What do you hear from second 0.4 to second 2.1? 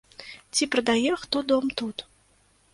Ці прадае хто дом тут.